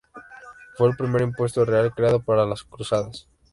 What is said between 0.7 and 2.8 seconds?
Fue el primer impuesto real creado para las